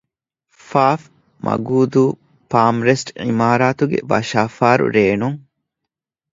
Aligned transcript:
ފ. 0.69 0.69
މަގޫދޫ 1.45 2.03
ޕާމްރެސްޓް 2.51 3.11
ޢިމާރާތުގެ 3.25 3.99
ވަށާފާރު 4.11 4.85
ރޭނުން 4.95 5.39